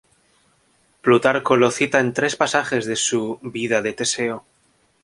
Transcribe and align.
Plutarco 1.03 1.57
lo 1.57 1.69
cita 1.69 1.99
en 1.99 2.11
tres 2.11 2.35
pasajes 2.35 2.87
de 2.87 2.95
su 2.95 3.37
"Vida 3.43 3.83
de 3.83 3.93
Teseo". 3.93 4.47